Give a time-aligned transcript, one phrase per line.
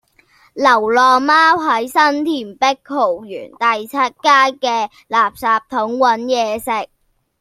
[0.55, 4.09] 流浪貓喺新田碧豪苑第七街
[4.59, 6.89] 嘅垃圾桶搵野食